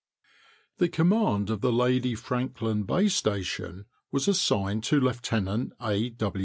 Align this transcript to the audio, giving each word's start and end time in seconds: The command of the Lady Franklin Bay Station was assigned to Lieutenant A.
The 0.79 0.89
command 0.89 1.51
of 1.51 1.61
the 1.61 1.71
Lady 1.71 2.15
Franklin 2.15 2.85
Bay 2.85 3.07
Station 3.07 3.85
was 4.11 4.27
assigned 4.27 4.83
to 4.85 4.99
Lieutenant 4.99 5.73
A. 5.79 6.11